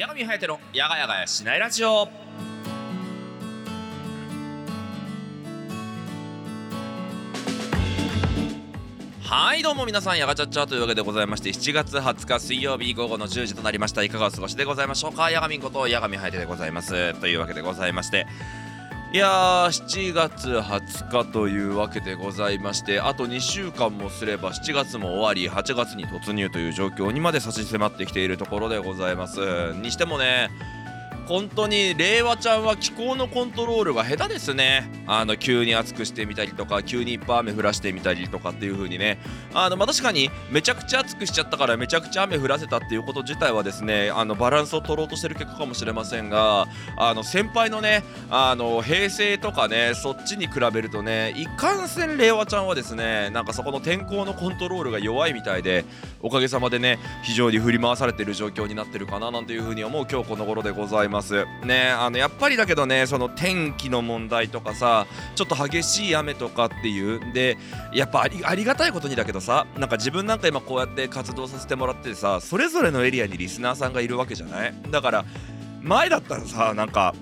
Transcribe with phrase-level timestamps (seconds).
[0.00, 2.08] 矢上隼のやがやがやしないラジオ。
[9.20, 14.02] はいどうも皆さんやがちゃっちゃというわけでございまして7月20日水曜日午後の10時となりました。
[14.02, 15.30] いかがお過ごしでございましょうか？
[15.30, 17.12] やがみんことやがみはやてでございます。
[17.20, 18.26] というわけでございまして
[19.12, 29.40] いやー7月20日というわけでございましてあと2週間もすれば7月も終わり8月に突入という状況にまで差し迫ってきているところでございます。
[29.74, 30.48] にしてもね
[31.26, 39.18] 本当に令和ちゃんは気候のコントロールが下手ですねあの急に暑くしてみたりとか急にいっぱい雨降らしてみたりとかっていう風にね
[39.54, 55.84] あの、まあ、確かにめちゃくちゃ暑くしちゃったからめちゃくちゃ雨降らせたっていうこと自体はですねあのバランスを取ろうとしてる結果かもしれませんがあの先輩のねあの平成とかねそっちに比べるとねいかんせん令和ちゃんはですねなんかそこの天候のコントロールが弱いみたいで
[56.22, 61.09] おかげさまでね非常に振り回されてる状況になってるかななんていう風に思う今日この頃でございます。
[61.10, 61.44] ます。
[61.64, 67.58] ねあのやっぱりだけどねその天気の問題とかさちょっと激しい雨とかっていうで
[67.92, 74.74] やっぱありがたいことにだけどさなんか自分なんか今こうやって活動させてもらってさそれぞれのエリアにリスナーさんがいるわけじゃない？
[74.90, 75.24] だから
[75.82, 77.14] 前だったらさなんか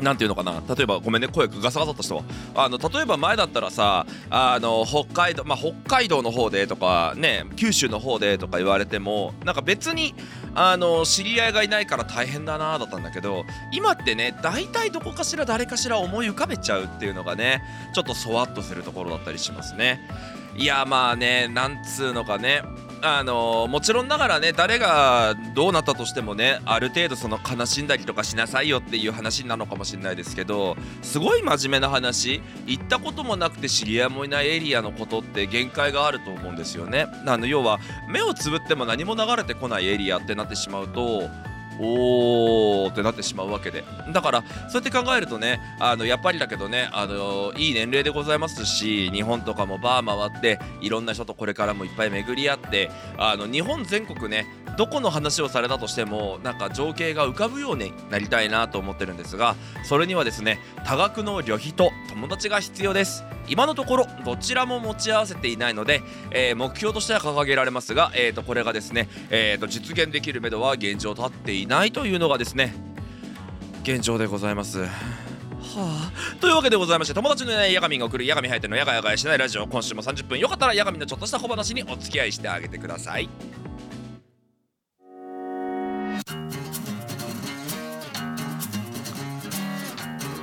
[0.00, 0.62] なんていうのかな？
[0.74, 2.22] 例えばごめんね声ガサガサとしたわ。
[2.54, 10.14] あの例えば前だったらさあの北海道まあ北海道の方でとかね九州の方でとか言われてもなんか別に
[10.54, 17.62] あの知り合いがいないから大変だなだったんだけど今ってね大体どこかしら誰かしら思い浮かべちゃうっていうのがね
[17.94, 20.00] ちょっとそわっとするところだったりしますね。
[20.58, 22.62] いやまあねなんつうのかね。
[23.02, 37.06] あのもちろんながらね誰がどうなったとしてもねある程度その悲しんだりとかしなさいよっていう話なのかもしれないですけどすごい真面目な話行ったこともなくて知り合いもいないエリアのことって限界があると思うんですよね。
[37.26, 41.28] あの要は目をつぶっても何も流れてこないエリアってなってしまうと
[41.80, 43.84] おーってなってしまうわけで。
[44.12, 63.24] だからそうやって考えるとねあのやっぱりだけどねあのいい年齢でございますし日本とかもバー回っていろんな人とこれからもいっぱい巡り合ってあの日本全国ねどこの話をされたとしてもなんか情景が浮かぶようになりたいなと思ってるんですがそれにはですね多額の旅費と友達が必要です。
[63.48, 71.65] 今のところどちらも持ち合わせていないので、えー、目標としては掲げられますが、えー、とこれがですね、えー、と実現できるめどは現状立ってい。
[71.66, 72.74] ないというのがですね
[73.82, 74.84] 現状でございます。
[74.84, 74.88] は
[75.76, 83.28] あ、というわけでございまして友達のいないヤガミが送るヤガミハイテのヤガヤガしないラジオ今週も30分よかったらヤガミのちょっとした小話にお付き合いしてあげてください。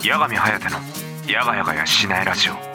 [0.03, 2.72] 八神颯のやがやがやしないラジオ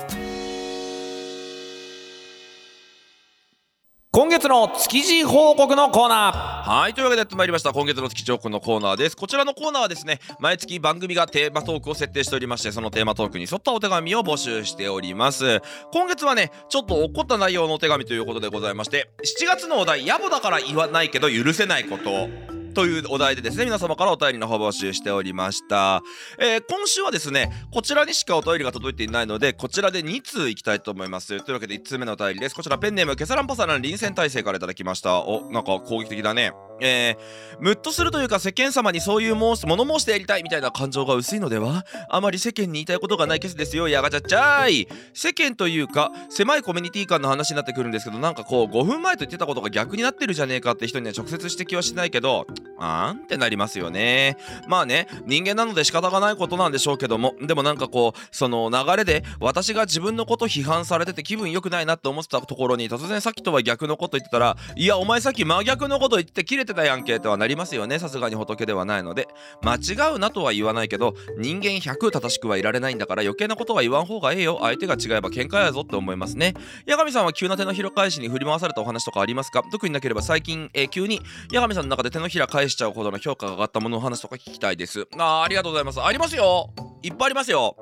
[4.19, 6.69] 今月の築地報告のコーナー。
[6.69, 7.73] はいというわけでやってまいりました。
[7.73, 9.17] 今月の築地報告のコーナーです。
[9.17, 15.61] こちらのコーナーはですね毎月番組がテーマトークを設定しておりましてそのテーマトークに沿ったお手紙を募集しております。
[15.93, 22.59] 今月はねちょっと怒った内容のお手紙ということでございまして7月のお題野暮だから言わないけど許せないこと。
[22.79, 26.01] というお題でですね、皆様からお便りの方募集しておりました。
[26.39, 31.43] えー、今週はですね、こちらにしかお便りが届いていないので、こちらで2通いきたいと思います。
[31.43, 32.55] というわけで1通目のお便りです。
[32.55, 35.25] こちらペンネーム、ケサランパサラン臨戦体制からいただきました。
[35.25, 36.53] お、なんか攻撃的だね。
[36.81, 39.67] えー、ムッとするというか世間様にそういう物申
[40.01, 43.89] してやりたいみたいな感情が薄いのではあまり世間に言いたいことがないケースですよ。
[43.89, 44.89] やがちゃっちゃーい。
[45.15, 52.47] 世間というか狭いコミュニティ間の話になってくるんですけどなんかこう5分前と言ってたことが逆になってるじゃねえかって人には直接指摘はしないけど
[52.79, 54.37] あんってなりますよね。
[54.69, 67.99] まあね人間なので仕方がないことなんでしょうけどもでもなんかこうその流れで私が自分のこと批判されてて気分良くないなって思ってたところに突然さっきとは逆のこと言ってたらいやお前さっき真逆のこと言って切れてたやんけとはなりますよね。
[67.99, 69.29] さすがに仏ではないので。
[69.63, 74.59] 間違うなとは言わないけど人間100正しくはいられないんだから余計なことは言わん方がええよ。
[74.63, 76.55] 相手が違えば喧嘩やぞって思いますね。
[76.87, 79.63] 八神さんは急な手のひら返しに振り回されたお話とかありますか？
[79.71, 81.21] 特になければ最近、えー、急に
[81.53, 85.07] 八神さんの中で手のひら返しちゃうほどの評価が上がったものの話とか聞きたいです。
[85.19, 86.01] あありがとうございます。
[86.03, 86.71] ありますよ。
[87.03, 87.77] いっぱいありますよ。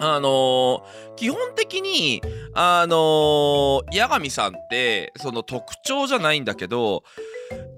[0.00, 0.82] あのー、
[1.16, 2.22] 基本的に、
[2.54, 7.02] あのー、八神さんって、その特徴じゃないんだけど、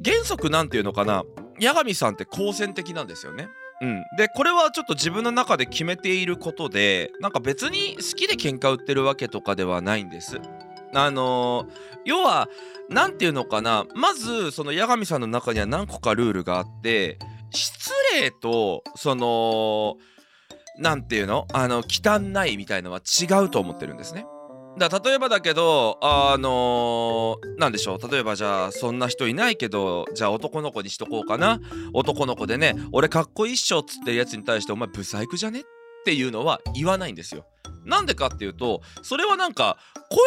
[0.04, 1.24] 原則なんていうのかな、
[1.60, 3.48] 八神さんって好戦的なんですよね。
[3.82, 10.38] うん、でこれはちょっと自分の中で決めていることでなんか別に好きで喧嘩売ってるわけとかではないんです。
[10.92, 11.70] あのー、
[12.04, 12.48] 要は
[12.90, 13.86] 何て言うのかな？
[13.94, 17.18] まずその八神さんの中には何個かルールがあって
[17.52, 17.90] 失
[18.20, 19.96] 礼とその
[20.78, 21.46] 何て言うの？
[21.54, 24.26] あの汚いみたいのは違うと思ってるんですね。
[24.78, 28.10] だ例えばだけどあのー、なんでしょう。
[28.10, 31.60] 例えばじゃあそんな人いないけどじゃあ男の子にしとこうかな。
[31.92, 35.60] 男の子でね俺かっこいいっしょっつってるやつに対してお前ブサイクじゃね？
[35.60, 35.62] っ
[36.04, 37.44] ていうのは言わないんですよ。
[37.84, 39.76] なんでかっていうとそれはなんか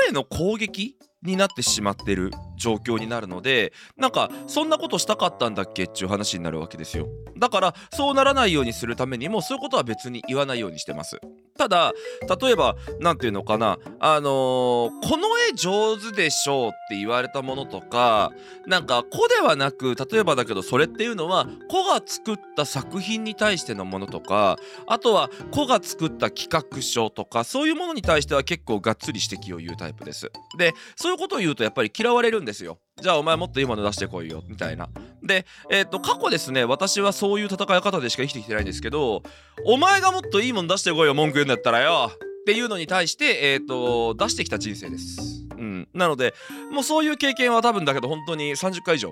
[0.05, 2.31] 声の攻撃になってしまってる。
[2.55, 5.83] 状況になるのでなんかそんなことしたかったんだっけ？
[5.83, 7.07] っていう話になるわけですよ。
[7.37, 11.19] だからそうならないようにするためにもそういうことは別に言わないようにしてます。
[11.57, 11.93] ただ
[12.41, 13.77] 例えば何て言うのかな？
[13.99, 18.31] あのー、この絵上手でしょうって言われたものとか
[18.65, 24.57] なんか子ではなく例えばだけどそれっていうのは子が作った作品に対してのものとか
[24.87, 30.31] あとは子が作った企画書とかそういうものに対しては結構がっつり指摘を言うタイプです。
[30.57, 32.77] でそういうことを言うとやっぱり嫌われるんですよ。
[33.01, 34.43] じゃあお前もっといいもの出してこいよ。
[34.47, 34.89] みたいな。
[35.23, 39.23] でえっ、ー、と過去ですね私はそういう戦い方でしか生きてきてないんですけど
[39.65, 42.11] お前がもっといいもの出してこいよ文句言うんだったらよ。
[42.13, 45.47] っていうのに対してえっ、ー、と出してきた人生です。
[45.57, 45.87] うん。
[45.93, 46.33] なので
[46.71, 49.11] もうそういう経験は多分だけど本当に30回以上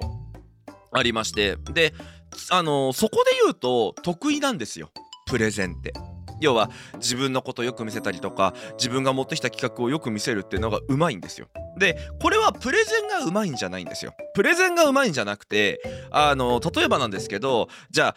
[0.92, 1.56] ありまして。
[1.74, 1.94] で
[2.50, 4.92] あのそこで言うと得意なんですよ。
[5.28, 5.94] プレゼンって。
[6.42, 11.48] 要は自分のことよく見せたりとか自分が持ってきた企画をよく見せるっていうのがうまいんですよ。
[11.78, 14.14] でこれはプレゼンがうまいんじゃないんですよ。
[14.34, 18.16] プレゼンがうまいんじゃなくてあの例えばなんですけどじゃあ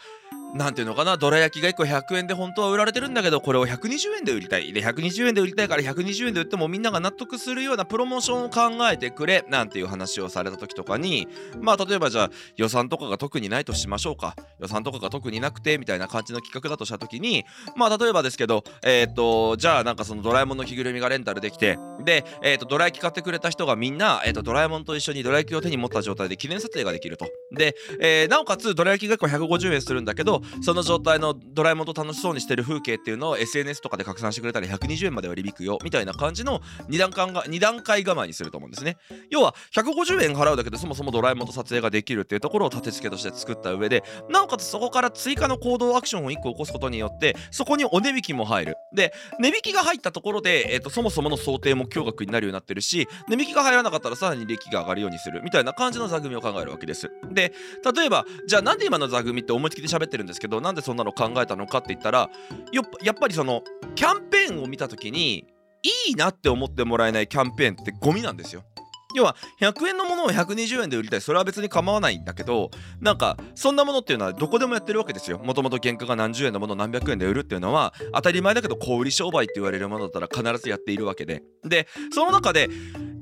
[0.55, 1.17] なんていうのかな？
[1.17, 4.71] どら焼きが1個100円で本当は売られてるんだけどこれを120円で売りたい。
[4.71, 11.27] で120円で売りたいから120円で売ってもみんなが納得するようなプロモーションを考えてくれなんていう話をされた時とかに
[11.59, 14.33] まあ例えばじゃあ予算とかが特にないとしましょうか。
[14.59, 17.43] 予算とかが特になくてみたいな感じの企画だとした時に
[17.75, 27.27] まあ例えばですけどえっ、とじゃあなんかそのドラえもんの着ぐるみがレンタルできてでえっ、とドラ焼き買ってくれた人がみんなえっ、とドラえもんと一緒にドラ焼きを手に持った状態で記念撮影ができると。
[27.51, 38.97] で、えー、なおかつドラ焼きが1個150円するんだけどその状態のドラえもんと楽しそうにしてる風景っていうのを SNS とかで拡散してくれたら120円まで割引くよみたいな感じの2段階が2段階構えにすると思うんですね。
[39.29, 48.75] 要は150円払うだけでそもそもドラえもんと撮影ができるっていうところを立て付けとして作った上でなおかつそこから追加の行動アクションを1個起こすことによってそこにお値引きも入る。
[48.93, 57.11] で値引きが入ったところで、えーと、そもそもの想定目標額になるようになってるし値引きが入らなかったらさらに利益が上がるようにするみたいな感じの座組を考えるわけです。
[57.31, 57.53] で
[57.95, 62.29] 例えばじゃあなんで今の座組って思いつきで喋ってるんですですけどなんでそんなの考えたのかって言ったら
[63.01, 63.63] やっぱりその
[63.95, 65.45] キャンペーンを見た時に
[66.07, 68.63] いいなって思ってもらえないキャンペーンってゴミなんですよ。
[69.15, 71.21] 要は100円のものを120円で売りたい。
[71.21, 75.39] それは別に構わないんだけどなんかそんなものっていうのはどこでもやってるわけですよ。
[75.39, 81.43] もともと原価が何十円のものを何百円で売るっていうのは当たり前だけど小売商売って言われるものだったら必ずやっているわけで。
[81.63, 82.69] でその中で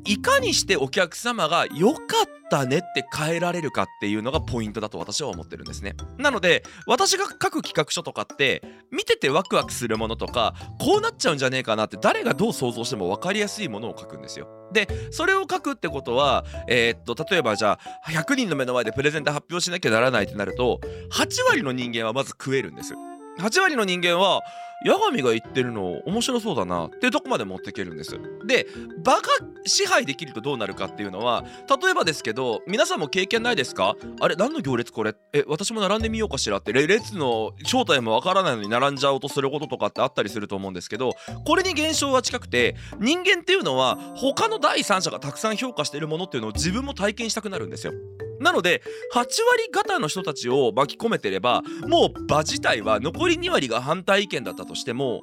[0.06, 5.96] いかにしてお客様が良かったねって変えられるかっていうのがポイントだと私は思ってるんですね。
[6.18, 8.62] なので私が書く企画書とかって
[8.92, 14.48] 見ててワクワクするものとかこうなっちゃうんじゃねえかなって誰がどう想像しても分かりやすいものを書くんですよ。
[14.74, 22.94] でそれを書くってことはえー、っと例えばじゃあ100人の目の前でプレゼンで発表しなきゃならないってなると8割の人間はまず食えるんです
[23.40, 24.42] 8割の人間は
[24.86, 28.20] 八神が言ってるの面白そうだなっていうとこまで持っていけるんです。
[28.46, 28.68] で
[29.04, 29.22] 場が
[29.66, 31.46] 支配できるとどうなるかっていうのは
[31.82, 33.96] 例えばですけど皆さんも経験ないですか？
[34.20, 35.16] あれ何の行列これ？
[35.32, 36.74] え私も並んでみようかしらって。
[36.74, 41.12] 列の正体もわからないのに並んじゃおうとすることとかってあったりすると思うんですけど
[41.46, 47.94] これに現象は近くて人間っていうのは他の第三者がたくさん評価しているものっていうのを自分も体験したくなるんですよ。
[48.40, 48.82] なので
[49.14, 54.73] 8割方の人たちを巻き込めてればもう場自体は残り2割が反対意見だったと。
[54.74, 55.22] としても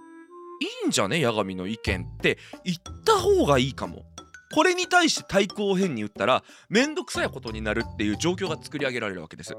[0.61, 1.25] いいんじゃね？
[1.25, 4.05] 八神の意見って言った方がいいかも。
[4.53, 9.55] これに対して対抗を変に言ったらめんどくさいことになるっていう状況が作り上げられるわけです。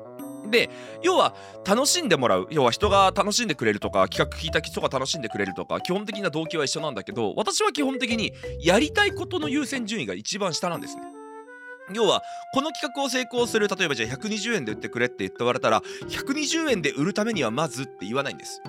[0.50, 0.69] で
[1.01, 1.33] 要は
[1.65, 11.03] 楽しんでもらう要は人が楽しんでくれるとか企画聞いた人が楽しんでくれるとか基本的な動機は一緒なんだけど私は基本的にやりたいことの優先順位が一番下なんですね。
[11.93, 12.21] 要は
[12.53, 18.62] この企画を成功する例えばじゃあ120円で売ってくれって言って言われたら120円で売るためにはまずって言わないんです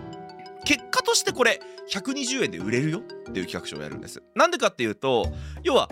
[0.64, 1.60] 結果としてこれ
[1.92, 2.98] 120円で売れるよ？
[3.00, 3.02] っ
[3.32, 4.22] ていう企画書をやるんです。
[4.34, 5.26] なんでかっていうと
[5.62, 5.90] 要は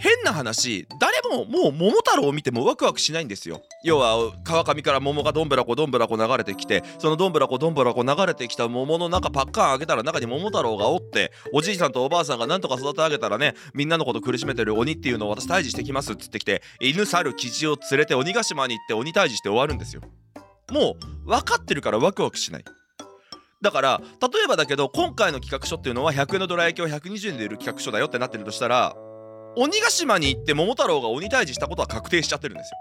[0.00, 3.62] 変な話誰ももう桃太郎を見てもワクワクしないんですよ。
[3.82, 20.02] 要は川上から桃がどんぶらこどんぶらこ流れてきてそのどんぶらこどんぶらこ流れてきた桃の中パッカン開けたら中に桃太郎がおっておじいさんとおばあさんがなんとか育て上げたらねみんなのこと苦しめてる鬼っていうのを私退治してきますっつってきて犬猿キジを連れて鬼ヶ島に行って鬼退治して終わるんですよ。
[20.70, 22.64] もう分かってるからワクワクしない。
[23.60, 28.94] だから例えばだけど今回の企画書っていうのは100円のどら焼きを120円で売る企画書だよってなってるとしたら
[29.56, 32.76] 鬼ヶ島に行って桃太郎が鬼退治したことは確定しちゃってるんですよ。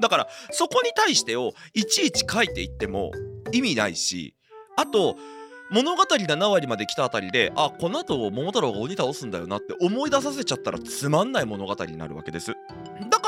[0.00, 3.12] だからそこに対してをいちいち書いていっても
[3.52, 4.34] 意味ないし
[4.76, 5.16] あと
[5.70, 12.54] 物語7割まで来たあたりであこの後桃太郎が鬼倒すんだよなって思い出させちゃったらつまんない物語になるわけです。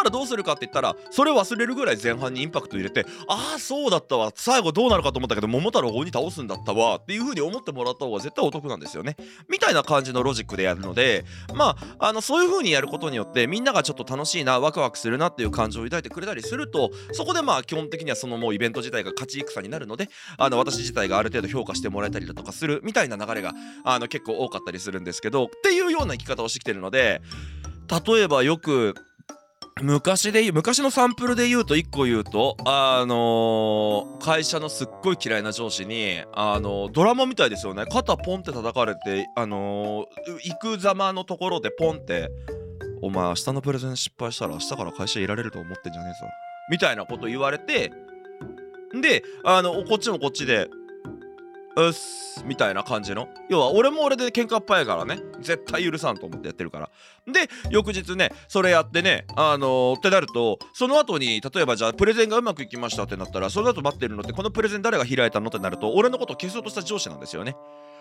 [0.03, 4.33] からどうするかって言ったらそれを忘れるぐらい前半にインパクト入れてああそうだったわ。
[4.35, 6.97] 最後どうなるかと思ったけど桃太郎が鬼倒すんだったわ。
[6.97, 9.17] っていう風に思ってもらった方が絶対お得なんですよね。
[9.49, 23.53] みたいな感じのロジックでやるのでまああのそういう風にやることによってみんながちょっと楽しいなワクワクするなっていう感情を抱いてくれたりするとそこでまあ基本的にはそのもうイベント自体が勝ち戦になるのであの私自体がある程度評価してもらえたりだとかするみたいな流れが
[23.85, 27.21] あの結構多かったりするんですけどっていうような生き方をしてきてるので
[28.07, 28.95] 例えばよく
[29.81, 37.85] 昔で昔のサンプルで言うと1個言うとあのー、会社のすっごい嫌いな上司にあのー、ドラマみたいですよね。
[37.87, 42.31] 肩ポンって叩かれてあのー、行くざまのところでポンって
[43.00, 46.31] お前明日のプレゼン失敗したら明日から会社いられると思ってんじゃねえぞ。
[46.71, 47.93] みたいなこと言われて
[49.00, 50.69] であのこっちもこっちで
[51.76, 53.29] うっすみたいな感じの。
[53.49, 55.19] 要は俺も俺で喧嘩っ早いからね。
[55.41, 56.91] 絶対許さんと思ってやってるから。
[57.26, 67.57] で翌日ねそれやってねあのー、ってなるとその後に例えばじゃあプレゼンがうまくいきましたってなったらその後待ってるのってこのプレゼン誰が開いたのってなると俺のことを消そうとした上司なんですよね。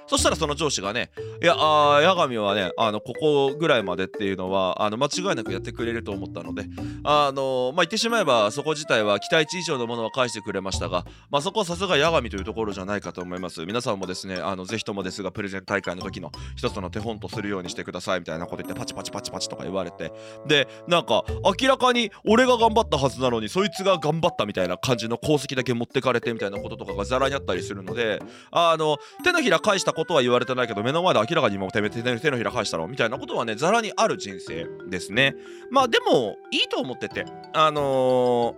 [0.08, 6.66] そしたらその上司がね、いや、あ八神はね、あの、ここぐらいまでっていうのは、あの、間違いなくやってくれると思ったので、
[7.04, 13.66] あの、まあ、言ってしまえば、そこ自体は期待値以上のものは返してくれましたが、まあ、そこはさすが八神というところじゃないかと思います。
[13.66, 20.12] 皆さんもですね、あの、ぜひともですが、プレゼン大会の時の一つの手本とするようにしてくださいみたいなこと言って、パチパチパチパチとか言われて、
[20.48, 21.24] で、なんか、
[21.60, 35.36] 明らかに俺が頑張ったはずなのに、そいつが頑張ったみたいな感じの功績だけ持ってかれてみたいなこととかがざらにあったりするので、あの、手のひら返したことは言われてないけど目の前で明らかにもうてめ手のひら返したろみたいなことはねざらにある人生ですね。
[35.70, 38.56] まあでもいいと思っててあの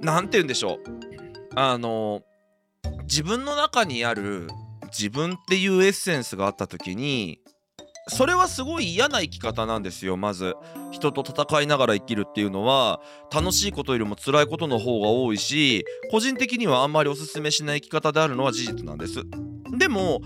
[0.00, 0.78] 何、ー、て言うんでしょう。
[1.54, 4.48] あのー、自分の中にある
[4.86, 7.40] 自分っていうエッセンスがあった時に
[8.08, 10.54] それはすごい嫌な生き方なんですよまず。
[10.92, 13.00] 人と戦いながら生きるっていうのは
[13.34, 19.24] 楽しいことよりも辛いことの方が多いし個人的にはあんまりおすすめしない生き方であるのは事実なんです。
[19.76, 20.20] でも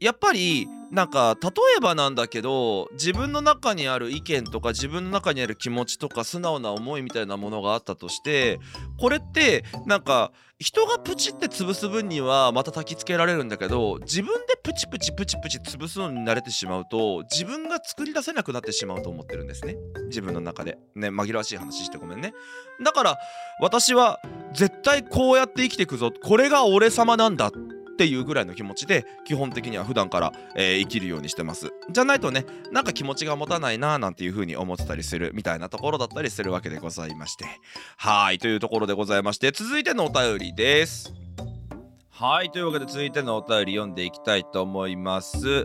[0.00, 8.60] やっぱりなんか例えばなんだけど自分の中にある意見とか自分の中にある気持ちとか素直な思いみたいなものがあったとして
[8.98, 19.76] これってなんか人がプチって潰す分にはまた焚きつけられるんだけど自分でプチプチプチプチ潰すのに慣れてしまうと自分が作り出せなくなってしまうと思ってるんですね。
[20.06, 20.78] 自分の中で。
[20.94, 22.32] ね紛らわしい話してごめんね。
[22.82, 23.18] だから
[23.60, 24.20] 私は
[24.54, 26.10] 絶対こうやって生きていくぞ。
[26.10, 27.50] これが俺様なんだ。
[27.96, 31.72] っていうぐらいの気持ちで基本的には普段から、えー、生きるようにしてます。
[31.90, 37.46] じゃないとねなんか気持ちが持たないなーなんていう風に思ってたりするみたいなところだったりするわけでございまして。
[37.96, 41.14] はいというところでございまして続いてのお便りです。
[42.10, 45.64] はいというわけで続いてのお便り読んでいきたいと思います。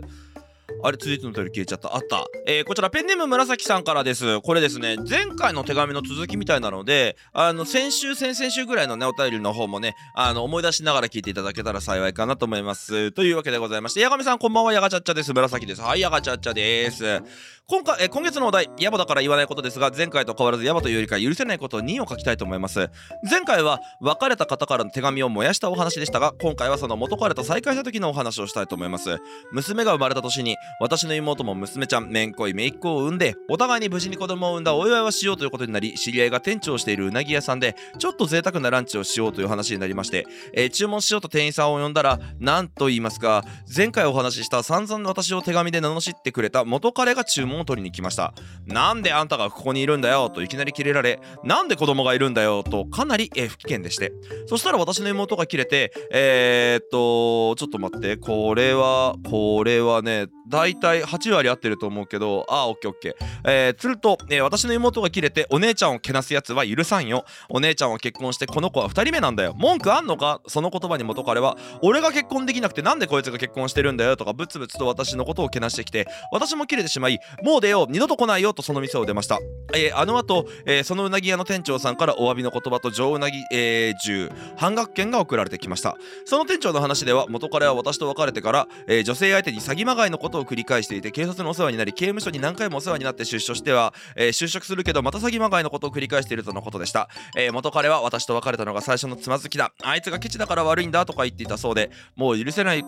[0.84, 1.94] あれ、続いてのお便り消えちゃった。
[1.94, 2.26] あった。
[2.46, 4.40] えー、こちら、ペンネーム紫さんからです。
[4.40, 13.12] これですね、前回の手紙の続きみたいなので、あの、先週、先々週ぐらいのね、お便りの方もね、あの、思い出しながら聞いていただけたら幸いかなと思います。
[13.12, 15.32] というわけでございまして、八神さん、こんばんは、やがちゃっちゃです。
[15.32, 15.82] 紫です。
[15.82, 17.22] はい、やがちゃっちゃです。
[17.68, 22.90] 今回、え今月のお題、ヤバだから言わないことですが、前回と変わらずヤバというよりか許せないこと2を書きたいと思います。
[23.30, 29.16] 前回は、別れた方からの手紙を燃やしたお話でしたが、今回はその元彼と再会した時のお話をしたいと思います。
[29.52, 48.34] 娘が生まれた年に、私の妹も娘ちゃん、めんこいめいっ子を産んで、お互いに無事に子供を産んだお祝いをしようということになり、知り合いが店長をしているうなぎ屋さんで、ちょっと贅沢なランチをしようという話になりまして、えー、注文しようと店員さんを呼んだら、なんと言いますか、前回お話しした散々私を手紙で罵ってくれた元彼が注文を取りに来ました。
[48.66, 54.12] なんであんたがここにいるんだよといきなりキレられ、なんで子供がいるんだよとかなり、え不機嫌でして。
[54.46, 63.14] そしたら私の妹が切れて、えー、っと、ちょっと待って、これは、これはね、大体8割合ってると思うけど、あー、オッケーオッケー。
[63.44, 67.24] えー、すると、えー、私の妹が切れて、お姉ちゃんをけなすやつは許さんよ。
[67.48, 69.54] お姉ちゃんは結婚して、この子は2人目なんだよ。
[69.56, 70.42] 文句あんのか？
[70.46, 74.16] その言葉に元彼は、俺が結婚できなくてなんでこいつが結婚してるんだよ？
[74.18, 79.38] とか、ブツブツと私のことをけなしてきて、私も切れてしまい、もう出よう、二度と来ないよとその店を出ました。
[79.74, 85.96] えー、あの後、えー、そのうなぎ屋の店長さんからお詫びの言葉と上うなぎ、えー、銃、半額券が送られてきました。
[86.26, 97.08] その店長の話では、元彼は私と別れてから、えー、女性相手に詐欺まがいのことことを繰り返していて、警察のお世話になり、刑務所に何回もお世話になって出所しては、えー、就職するけど、また詐欺まがいのことを繰り返しているとのことでした。
[97.36, 99.72] えー、元彼は私と別れたのが最初のつまずきだ。
[99.82, 102.82] あいつがケチだから悪いんだとか言っていたそうで、もう許せない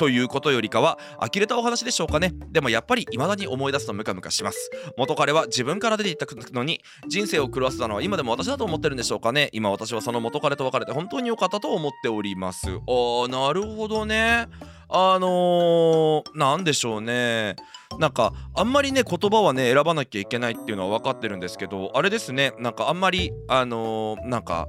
[0.00, 2.32] ということよりかは呆れたお話でしょうかね。
[2.50, 4.70] でもやっぱり未だに思い出すとムカムカします。
[4.96, 9.50] 元彼は自分から出ていったのに人生を狂わせたのは今でも私だと思ってるんでしょうかね。
[9.52, 12.66] 今私はその元彼と別れて本当に良かったと思っております。
[12.70, 14.46] あーなるほどね。
[14.88, 17.56] あのー、なんでしょうね。
[17.98, 22.54] なんかあんまりね言葉はね選ばなきゃいけないっていうのは分かってるんですけどあれですね。
[22.58, 24.66] なんかあんまりあのー、なんか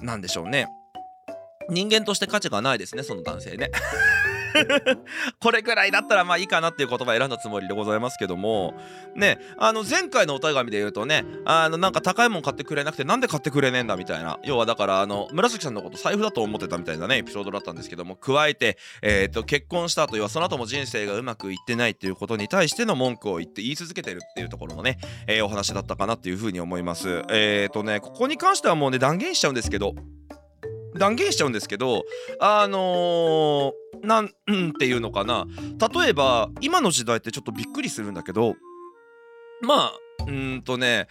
[0.00, 0.68] なんでしょうね。
[1.68, 3.70] 人間として価値がないですねその男性ね。
[5.40, 8.74] これくらいだったらまあいいかなっていう言葉選んだつもりでございますけども。
[9.14, 14.38] ねあの前回のお手紙で言うとねあのなんか高いもん買ってくれなくてなんで買ってくれねえんだみたいな。
[14.44, 27.22] 要はだからあの紫さんのこと財布だと思ってたみたいなねエピソードだったんですけども加えてえっ、と結婚した後要はその後も人生がうまくいってないっていうことに対しての文句を言って言い続けてるっていうところのね、え、お話だったかなっていうふうに思います。
[27.30, 29.94] えっ、とねここに関してはもうね断言しちゃうんですけど
[30.96, 32.04] 断言しちゃうんですけど
[32.40, 34.30] あのー、なんっ
[34.78, 35.46] ていうのかな。
[35.94, 38.54] 例えば今の時代ってちょっとびっくりするんだけど
[39.62, 39.92] まあ
[40.26, 41.06] うんとね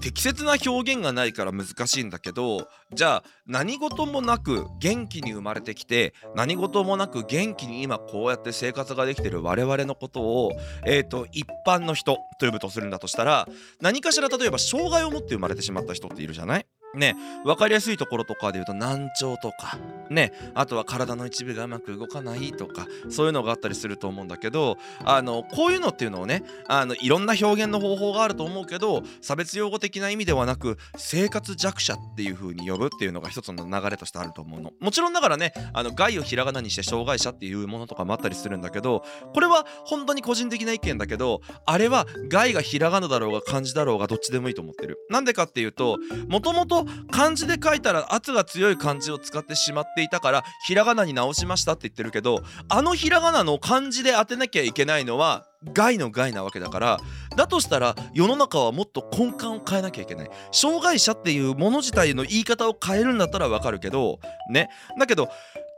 [0.00, 10.52] 適切な表現がないから難しいんだけどじゃあ何事もなく元気に生まれてきて何事もなく元気に今こうやって生活ができてる我々のことを、
[10.84, 13.48] えーと、一般の人と呼ぶとするんだとしたら
[13.80, 16.66] 何かしら例えば障害を持って生まれてしまった人っているじゃない？
[16.94, 19.78] ね、分かりやすいところとかで言うと難聴とか、
[20.10, 34.72] ね、あとは体の一部がうまく動かないとか、そういうのがあったりすると思うんだけど、あの、こういうのっていうのをね、あの、いろんな表現の方法があると思うけど、差別用語的な意味ではなく、生活弱者っていう風に呼ぶっていうのが一つの流れとしてあると思うの。
[34.80, 44.98] もちろんながらね、あの、害をひらがなにして障害者っていうものとかもあったりするんだけど、これは本当に個人的な意見だけど、あれは害がひらがなだろうが漢字だろうがどっちでもいいと思ってる。
[45.10, 45.98] なんでかっていうと、
[46.28, 56.98] もともと漢字で書いたら圧が強い漢字を使ってしまっていたからひらがなに直しましたって言ってるけどあのひらがなの漢字で当てなきゃいけないのは害の害なわけだから
[57.36, 60.30] だとしたら世の中はもっと根幹を変えなきゃいけない。
[60.52, 64.68] 障害者っていうもの自体の言い方を変えるんだったらわかるけどね。
[64.98, 65.28] だけど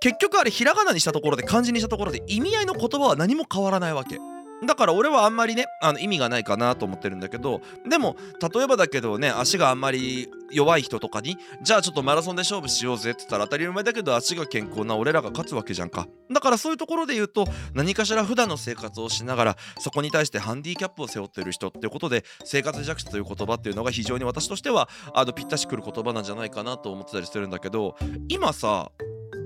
[0.00, 4.18] 結局あれひらがなにしたところで漢字にしたところで意味合いの言葉は何も変わらないわけ。
[4.64, 8.16] だから俺はあんまりねあの意味がないかなと思ってるんだけどでも
[8.54, 16.06] 例えばだけどね足があんまり弱い人とかにじゃあちょっとマラソンで勝負しようぜって言ったら当たり前だけど足が健康な俺らが勝つわけじゃんか。
[16.32, 27.96] だからそういうところで言うと何かしら普段の生活をしながらそこに対してハンディキャップを背負ってる人っていうことで生活弱者という言葉っていうのが非常に私としてはあのぴったしくる言葉なんじゃないかなと思ってたりするんだけど
[28.28, 28.90] 今さ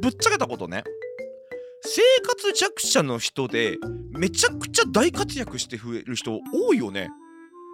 [0.00, 0.84] ぶっちゃけたことね
[1.92, 3.76] 生活弱者の人で
[4.12, 7.11] めちゃくちゃ大活躍して増える人多いよね。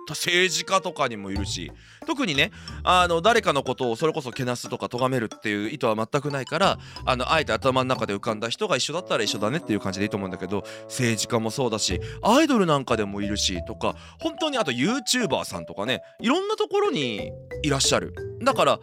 [0.08, 1.70] 政治家とかにもいるし。
[2.06, 2.50] 特にね
[2.84, 18.14] あの誰かのことをそれこそけなすとか咎めるっていう意図は全くないからあのあえて頭の中で浮かんだ人が一緒だったら一緒だねっていう感じでいいと思うんだけど政治家もそうだしアイドルなんかでもいるしとか本当にあと YouTuber さんとかねいろんなところにいらっしゃる。
[18.40, 18.80] だから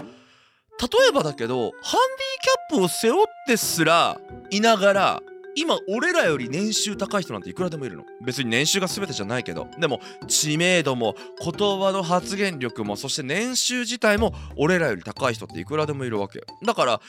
[0.82, 5.24] 例えばだけどハンディキャップを背負ってすらいながら
[5.56, 8.04] 今俺らより年収高い人なんていくらでもいるの。
[8.26, 9.68] 別に年収が全てじゃないけど。
[9.80, 17.02] でも知名度も言葉の発言力もそして年収自体も俺らより高い人っていくらでもいるわけだから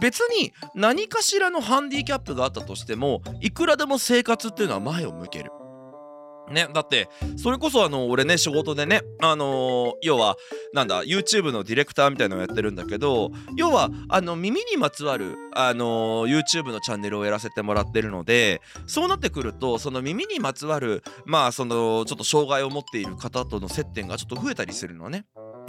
[0.00, 5.52] 別に何かしらのハンディキャップがあったとしてもいくらでも生活っていうのは前を向ける。
[6.50, 10.36] ね、だってそれこそあの俺ね仕事でねあのー、要は
[10.72, 25.24] なんだ YouTube のディレクターみたいなのをやってるんだけど要はあの耳にまつわるあのー、YouTube のチャンネルをやらせてもらってるのでそうなってくるとその耳にまつわるまあそのちょっと障害を持っている方との接点がちょっと増えたりするのね。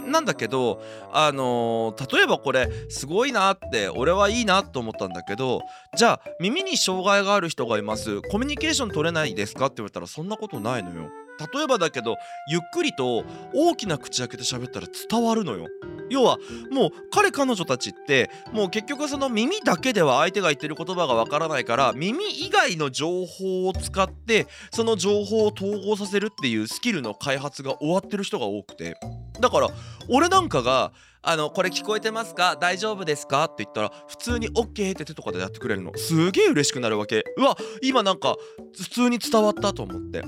[0.06, 5.62] なんだけどあのー、例えばこれすごいなって俺はいいなと思ったんだけど
[5.96, 11.10] じゃあ耳に障害がある人がいますコミュニケーション取れないですかって言われたらそんなことないのよ。
[11.54, 12.16] 例えばだけど
[12.48, 15.66] ゆっくりと大きな口開けて喋ったら伝わるのよ
[16.10, 16.38] 要は
[16.70, 28.96] もう彼彼女たちってもう結局その耳だけでは相手が言ってる言葉がわからないから耳以外の情報を使ってその情報を統合させるっていうスキルの開発が終わってる人が多くて
[29.40, 29.68] だから
[30.08, 30.92] 俺なんかが
[31.26, 32.58] あの、これ聞こえてますか？
[32.60, 33.44] 大丈夫ですか？
[33.44, 35.90] って言ったら、普通に OK って手とかでやってくれるの。
[35.96, 37.24] すげえ嬉しくなるわけ。
[37.38, 38.36] うわ、今なんか、
[38.76, 40.22] 普通に伝わったと思って。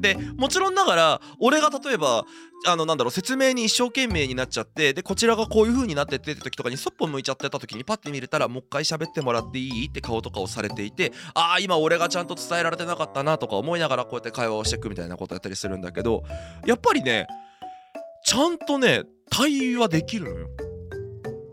[0.00, 2.24] で、もちろんながら、俺が例えば、
[2.66, 16.22] あの、なんだろう、説明に一生懸命になっちゃって、で、こちらがこういう風になってってって時とかに、そっぽ向いちゃってた時に、パッて見れたら、もう一回喋ってもらっていいって顔とかをされていて、ああ、今俺がちゃんと伝えられてなかったなとか思いながら、こうやって会話をしていくみたいなことやったりするんだけど、
[16.66, 17.26] やっぱりね、
[18.24, 20.69] ちゃんとね、対話できるのよ。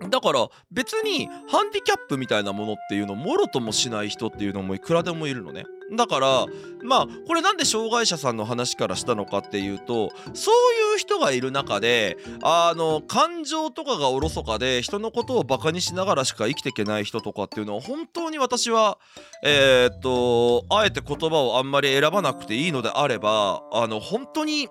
[0.10, 5.66] だから別にハンディキャップみたいなものっていうのもろともしない人っていうのもいくらでもいるのね。
[5.96, 6.46] だから
[6.84, 18.98] まあこれなんで障害者さんの話からしたのかっていうとそういう人がいる中であの感情とかがおろそかで人のことをバカにしながらしか生きていけない人とかっていうのは本当に私は
[19.44, 24.68] えー、っとあえて言葉をあんまり選ばなくていいのであればあの本当に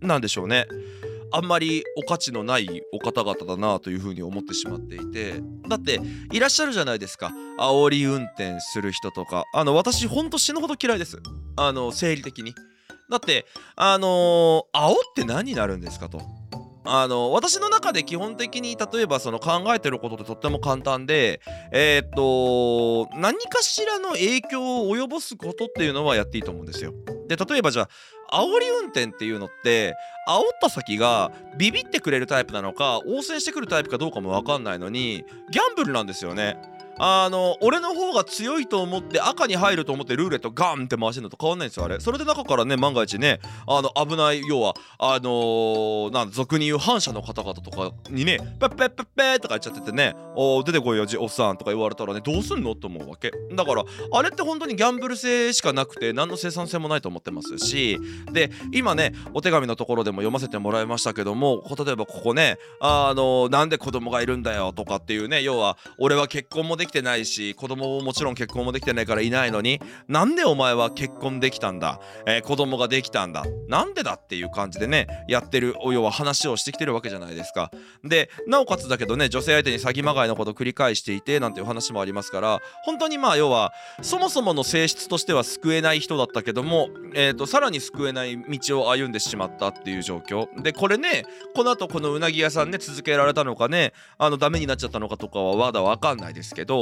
[0.00, 0.66] なんでしょうね。
[1.32, 5.42] あんまりお価値のないお方々だなというふうに思ってしまっていて。
[5.68, 6.00] だって
[6.32, 7.32] いらっしゃるじゃないですか。
[7.58, 9.44] 煽り運転する人とか。
[9.54, 11.18] あの私ほんと死ぬほど嫌いです。
[11.56, 12.54] あの生理的に。
[13.10, 16.20] だってあのー、煽って何になるんですかと。
[16.90, 26.94] あの私の中で基本的に例えばその考えてることってとっても簡単でえー、っと何かしらの影響を及ぼすことっていうのはやっていいと思うんですよ。
[27.28, 27.88] で例えばじゃあ
[28.32, 29.96] 煽り運転っていうのって
[30.28, 36.77] 煽った先がビビってくれるタイプなのか応戦してくるタイプかどうかも分かんないのにギャンブルなんですよね。
[36.98, 42.00] あの俺の方が強いと思って赤に入ると思ってルーレットガンって回してるのと変わんないんですよあれ。
[42.00, 53.32] それで中からね万が一ねあの危ない要はあのー、なん俗に言う反社の方々とかにねペッペッペッペーとか言っちゃっててねお出てこいよおっさんとか言われたらねどうすんのと思うわけ。
[53.54, 57.98] だからあれって本当にギャンブル性しかなくて何の生産性もないと思ってますし
[58.32, 73.44] で今ねお手紙のところでも読ませてもらいましたけども例えばここねあのー、なんで子供がいるんだよとかっていうね要は俺は結婚もできてないし子供ももちろん結婚もできてないからいないのになんでお前は結婚できたんだ、えー、子供ができたんだ。
[73.68, 77.70] なんでだっていう感じでねやってる要は話をしてきてるわけじゃないですか。
[78.04, 83.72] でなおかつだけどね女性相手に詐欺まがいのことを繰り返していてなんていう話もありますから本当にまあ要は
[84.02, 90.48] そもそもの性質としては救えない人だったけども、えーと、さらに救えない道を歩んでしまったっていう状況。
[90.62, 91.24] でこれね
[91.54, 96.77] この後このうなぎ屋さんね続けられたのかねあのダメになっちゃったのかとかはまだ分かんないですけど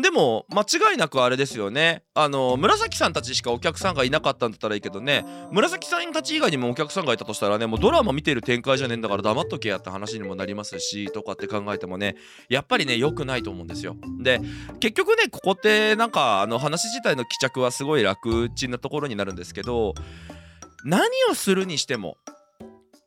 [0.00, 2.02] でも間違いなくあれですよね。
[2.14, 5.24] あの紫さんたちしかお客さんがいなかったんだったらいいけどね。
[5.50, 12.16] 紫さんたち以外にもお客さんがいたとしたらねもうドラマ見てる展開じゃねえんだから黙っとけやって話にもなりますしとかって考えてもね
[12.48, 13.96] やっぱりね良くないと思うんですよ。
[14.20, 14.40] で
[14.80, 19.94] 結局ねここってなんかあの話自体の帰着はすごい楽ちんなところになるんですけど
[20.84, 22.16] 何をするにしても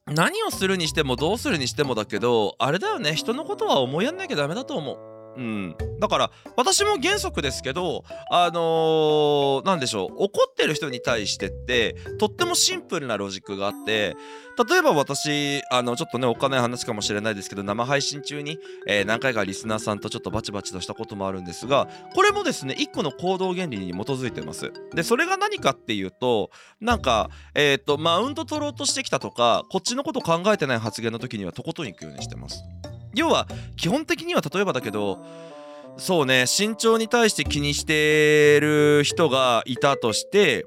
[0.07, 5.08] 何をするにしてもどうするにしてもだけどあれだよね人のことは思いやんなきゃダメだと思う。
[5.37, 14.15] うん、だから私も原則ですけどあのー、でしょう怒ってる人に対してってとってもシンプルなロジックがあって
[14.69, 24.73] 例えば私あのちょっとねお金話かもしれないですけど生配信中に、えー、何回かリスナーさんとちょっとバチバチとしたこともあるんですがこれもですね一個の行動原理に基づいてます。
[24.93, 32.63] でそれが何かっていうとなんかえっ、ー、とマウント取ろうとしてきたとかこっちのこと考えてない発言の時にはとことん行くようにしてます。
[33.19, 35.19] 要は基本的には例えばだけど
[35.97, 40.65] そうね身長に対して気にしてる人がいたとして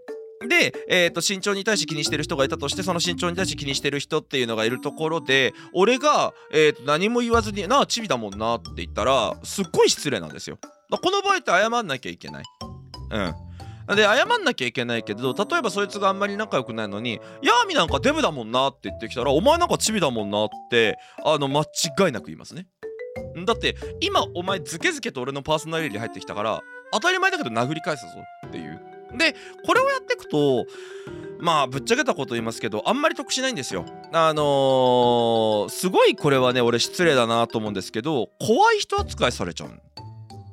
[0.49, 10.59] で、えー、と身長に対して気にしてる人がいたとしてその身長に対して気にしてる人っていうのがいるところで俺が、えー、と何も言わずに「なあチビだもんな」って言ったらすっごい失礼なんですよ。
[10.91, 12.45] この場合って謝んなきゃいけない。
[13.11, 13.52] うん
[13.89, 22.67] で謝んなきゃいけないけど例えばそいつがあんまり仲良くないのに「ヤーミなんかデブだもんな」って言ってきたら「お前なんかチビだもんな」ってあの間違いなく言いますね。
[23.45, 28.13] だって今お前ズケズケと俺のパーソナリティ入ってきたから当たり前だけど殴り返すぞ
[28.47, 28.81] っていう。
[29.17, 29.35] で
[29.67, 30.65] これをやっていくと
[31.39, 33.85] まあぶっちゃけたこと言いますけどあんまり得しないんですよ。
[34.13, 39.81] あのー、すごいこれはね俺失礼だなと思うんですけど怖い人扱いされちゃうん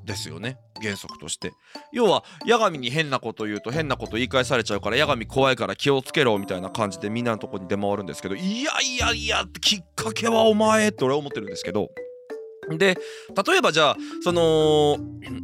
[0.10, 0.58] ですよね。
[0.82, 1.54] 原則として。
[1.94, 11.90] 要は八神に変なこと言うと変なこと言い返されちゃうから八神怖いから気をつけろみたいな感じでみんなのとこに出回るんですけどいやいやいやきっかけはお前って俺は思ってるんですけど。
[12.70, 13.00] で
[13.48, 14.98] 例えばじゃあその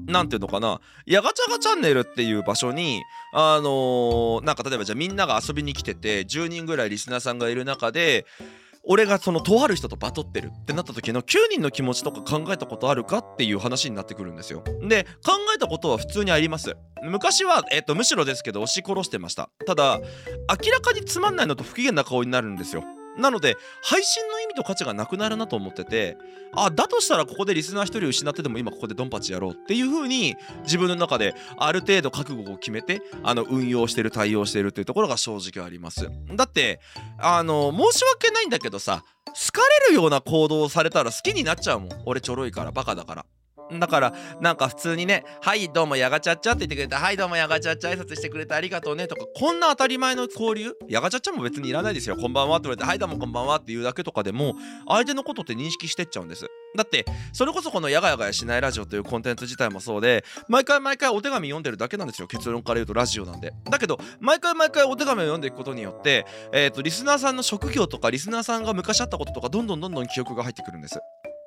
[0.05, 3.01] 何ていうのかな「やがちゃがチャンネル」っていう場所に
[3.33, 8.27] あのー、なんか例えばじゃあみんなが遊びに来てて10人ぐらいリスナーさんがいる中で
[8.87, 14.63] 俺がそのとある人とバトってるってなった時の9人の気持ちとか考えたことあるかっていう話になってくるんですよ。
[14.87, 16.75] で考えたことは普通にあります。
[17.03, 19.49] 昔は、えっと、むしろですけど押し殺してました。
[19.65, 19.99] ただ
[20.63, 22.83] 明らかにつまんないのと不機嫌な顔になるんですよ。
[23.17, 26.17] なので配信の意味と価値がなくなるなと思ってて
[26.55, 36.09] あだとしたらここでリスナー1人失ってでも今ここでドンパチやろうっていう風に自分の中である程度覚悟を決めてあの運用してる対応してるっていうところが正直あります。
[36.35, 36.79] だって
[37.17, 41.89] あの申し訳ないんだけどさ好かれるような行動をされたら好きになっちゃうもん。
[42.05, 43.25] 俺ちょろいからバカだから。
[43.71, 50.73] だからなんか普通にね「はいどうもやがちゃっちゃ」って言ってくれて「はいどうもやがちゃっちゃ挨拶してくれてありがとうね」とかこんな当たり前の交流？
[50.87, 54.55] やがちゃっちゃも別にいらないですよ「こんばんは」って言われて「はいどうもこんばんは」って言うだけとかでも
[54.87, 56.47] 相手のことって認識してっちゃうんです。
[56.75, 62.27] だってそれこそこの「やがやがやしないラジオ」というコンテンツ自体もそうで毎回毎回お手紙読んでるだけなんですよ。
[62.27, 63.53] 結論から言うとラジオなんで。
[63.69, 70.99] だけど毎回毎回お手紙を読んでいくことによって、えー、とリスナーさんの職業とかリスナーさんが昔あったこととかどんどんどんどん記憶が入ってくるんです。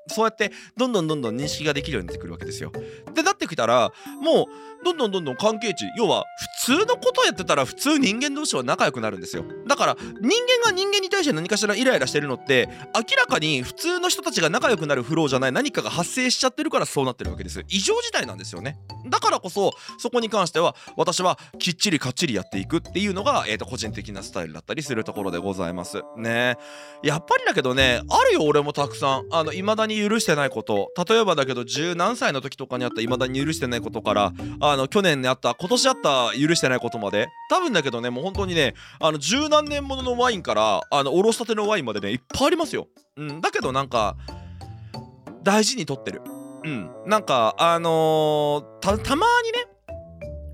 [0.09, 2.73] そうやってどんどんどんどん認識ができるようになってくるわけですよ。
[3.15, 6.25] でなってきたらもうどんどんどんどん関係値要は
[6.65, 9.45] 普通のことをやってたら普通人間同士は仲良くなるんですよ。
[9.67, 18.79] だから人間が人間に対して何かしらイライラしてるのって明らかに普通の人たちが仲良くなるフローじゃない何かが発生しちゃってるからそうなってるわけです異常事態なんですよね。
[19.07, 26.57] だからこそそこに関しては私はきっちりかっちりやっていくっていうのが、えー、と個人的なスタイルだったりするところでございますね。
[27.03, 29.25] やっぱりだけどねあるよ俺もたくさん。
[29.31, 30.93] あの未だに許してないこと。
[31.09, 37.29] 例えばだけど十何歳の時とかにあった未だに許してないことからあの去年にあった今年あった許してないことまで。
[37.51, 44.17] 多分だけどねもう本当にねあの十何年もののワインからあのおろしたてのワインまでねいっぱいありますよ、うん、だけどなんか
[45.43, 46.23] 大事にとってる。
[46.65, 49.67] うんなんかあのーたたまにね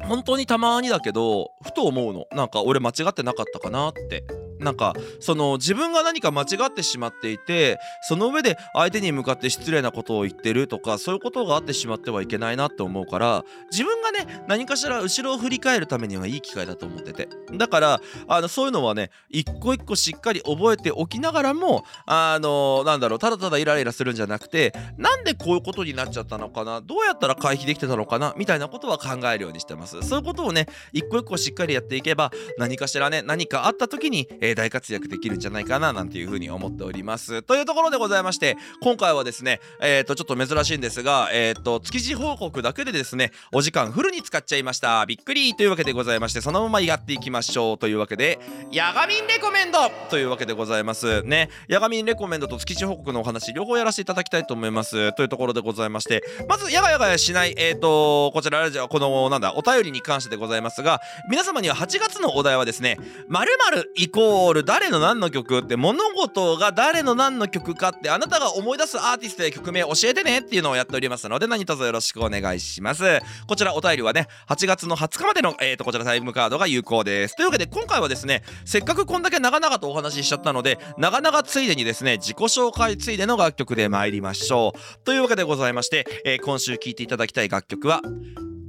[0.07, 2.27] 本当にたまにだけどふと思うの。
[2.33, 4.25] なんか俺間違ってなかったかなって。
[4.59, 17.29] なんかその自分が何か間違ってしまっていてその上で相手に向かって失礼なことを言ってるとかそういうことがあってしまってはいけないなって思うから自分がね何かしら後ろを振り返るためにはいい機会だと思ってて。
[17.53, 30.03] だからあのそういうのはね一個一個しっかり覚えておきながらもあのなんだろうただただイライラするんじゃなくてなんでこういうことになっちゃったのかなどうやったら回避できてたのかなみたいなことは考えるようにしてます。
[30.03, 37.43] そういうことをね一個一個しっかりやっていけば何かしらね何かあった時に、えー大活躍できるんじゃないかななんていうふうに思っております。
[37.43, 45.07] というところでございまして今回はですねえっ、とちょっと珍しいんですがえっ、と築地報告だけでですねお時間フルに使っちゃいました。
[45.07, 47.79] びっくりというわけでございましてそのままやっていきましょう。
[47.79, 48.39] というわけで
[48.71, 49.79] ヤガミンレコメンド！
[50.11, 51.23] というわけでございます。
[51.23, 51.49] ね。
[51.69, 55.15] ヤガミンレコメンドと築地報告のお話両方やらせていただきたいと思います。
[55.15, 73.05] というところでございましてまずやがやがやしないえっ、とこちらラジオこのなんだお便りに関してでございますが皆様には8月のお題はですね〇〇イコールール誰の何の曲って物事が誰の何の曲かってあなたが思い出すアーティストや曲名教えてねっていうのをやっておりますので何卒よろしくお願いします。
[73.47, 77.37] こちらお便りはね8月の20日までのえーとこちらタイムカードが有効です。
[77.37, 85.05] というわけで今回はですねせっかくこんだけ長々とお話ししちゃったので長々ついでにですね自己紹介ついでの楽曲で参りましょう。
[85.05, 88.03] というわけでございまして、えー今週聴いていただきたい楽曲は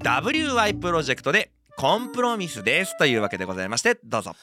[0.04, 2.98] WY プロジェクトでコンプロミスです。
[2.98, 4.34] というわけでございましてどうぞ。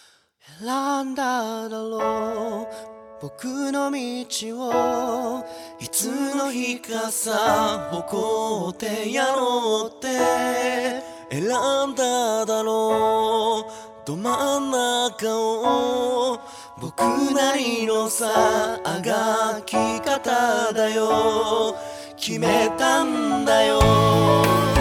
[0.59, 2.93] 選んだだろう。
[3.21, 3.97] 僕の道
[4.59, 5.45] を
[5.81, 10.09] いつの日かさ誇ってやろうって。
[11.31, 13.93] 選んだだろう。
[14.05, 16.41] ど真ん中を
[16.81, 17.01] 僕
[17.35, 21.77] なりのさあがき方だよ。
[22.17, 24.72] 決めたんだよ。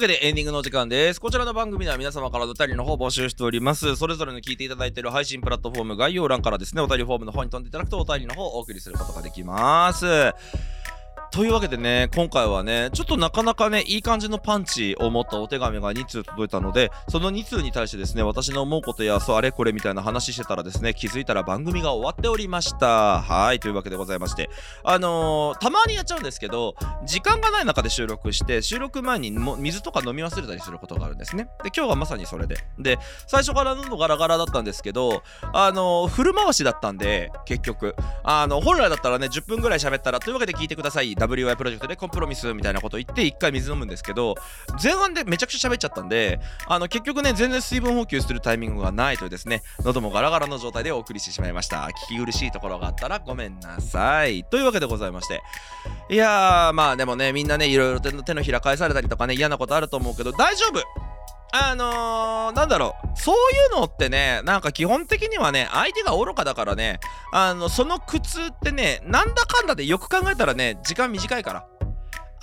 [0.00, 1.20] わけでエンディングのお時間です。
[1.20, 3.96] こちらの番組では皆様からお便りの方を募集しております。
[3.96, 10.06] それぞれの聞いていただいている配信プラットフォーム概要欄からですねお便りフォームの方に飛んでいただくとお便りの方をお送りすることができます。
[11.32, 23.22] というわけでね今回はねちょっとなかなかねいい感じのパンチを持ったお手紙が2通届いたのでその2通に対してですね私の思うことやそうあれこれみたいな話してたらですね気づいたら番組が終わっておりました。
[23.22, 24.50] はいというわけでございまして。
[24.82, 31.44] あのーたまにやっちゃうんですけど時間がない中で収録して収録前にも水とか飲み忘れたりすることがあるんですね。
[31.62, 32.56] で今日はまさにそれで。
[32.78, 37.94] で最初から喉ガラガラだったんですけどあのーフル回しだったんで結局。
[38.24, 41.14] あの本来だったらね10分ぐらい喋ったらというわけで聞いてください。
[41.26, 44.34] WY プロジェクトでコンプロミスみたいなこと言って1回水飲むんですけど
[44.82, 51.88] 前半でめちゃくちゃ喋っちゃったんであの結局ね全然水分補給するタイミングがないというですね喉もガラガラの状態でお送りしてしまいました。
[52.10, 54.44] 聞き苦しいところがあったらごめんなさい。
[54.44, 55.42] というわけでございまして。
[56.08, 61.09] いやーまあでもねみんなねいろいろ手のひら返されたりとかね嫌なことあると思うけど大丈夫。
[61.52, 67.00] あのー、なんだろう、そういうのってね、なんか基本的にはね、相手が愚かだからね、
[67.32, 71.66] あの、その苦痛ってね、なんだかんだでよく考えたらね、時間短いから。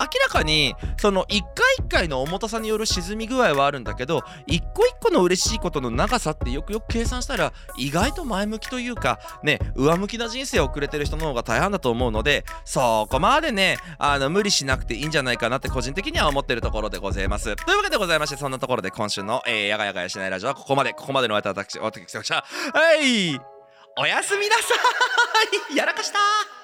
[0.00, 17.56] 明らかにその一回一回の重たさによる沈み具合はあるんだけど一個一個の嬉しいことの長さってよくよく計算したら意外と前向きというかね上向きな人生を送れてる人の方が大半だと思うのでそこまでねあの無理しなくていいんじゃないかなって個人的には思ってるところでございます。
[17.56, 22.44] というわけでございましてそんなところで今週の、えー、やがやがやしないラジオはここまでここまでの私私私は
[23.00, 23.40] い
[24.00, 24.62] おやすみなさ
[25.72, 26.57] いやらかした